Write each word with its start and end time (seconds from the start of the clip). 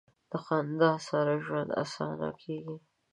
د 0.31 0.33
خندا 0.45 0.91
سره 1.07 1.33
ژوند 1.45 1.69
اسانه 1.83 2.29
کیږي. 2.41 2.77